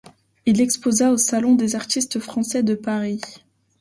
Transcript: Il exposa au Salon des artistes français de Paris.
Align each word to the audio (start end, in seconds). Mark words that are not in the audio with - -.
Il 0.47 0.61
exposa 0.61 1.11
au 1.11 1.17
Salon 1.17 1.53
des 1.53 1.75
artistes 1.75 2.17
français 2.19 2.63
de 2.63 2.73
Paris. 2.73 3.21